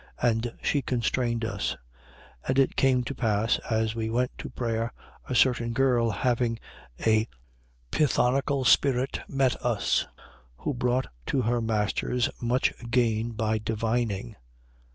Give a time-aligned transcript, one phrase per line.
[0.19, 1.77] And she constrained us.
[2.45, 2.47] 16:16.
[2.47, 4.91] And it came to pass, as we went to prayer,
[5.29, 6.57] a certain girl having
[7.05, 7.27] a
[7.91, 10.07] pythonical spirit met us,
[10.57, 14.35] who brought to her masters much gain by divining.